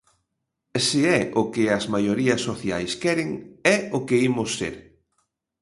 Se 0.85 1.01
é 1.19 1.21
o 1.41 1.43
que 1.53 1.63
as 1.77 1.85
maiorías 1.93 2.41
sociais 2.49 2.91
queren 3.03 3.29
é 3.75 3.77
o 3.97 3.99
que 4.07 4.17
imos 4.29 4.49
ser. 4.59 4.75